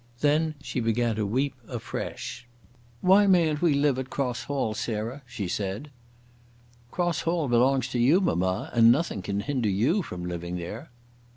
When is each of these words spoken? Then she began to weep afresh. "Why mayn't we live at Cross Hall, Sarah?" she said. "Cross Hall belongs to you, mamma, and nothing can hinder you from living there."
Then 0.21 0.55
she 0.63 0.79
began 0.79 1.15
to 1.17 1.27
weep 1.27 1.53
afresh. 1.67 2.47
"Why 3.01 3.27
mayn't 3.27 3.61
we 3.61 3.75
live 3.75 3.99
at 3.99 4.09
Cross 4.09 4.45
Hall, 4.45 4.73
Sarah?" 4.73 5.21
she 5.27 5.47
said. 5.47 5.91
"Cross 6.89 7.21
Hall 7.21 7.47
belongs 7.47 7.87
to 7.89 7.99
you, 7.99 8.19
mamma, 8.19 8.71
and 8.73 8.91
nothing 8.91 9.21
can 9.21 9.41
hinder 9.41 9.69
you 9.69 10.01
from 10.01 10.25
living 10.25 10.57
there." 10.57 10.89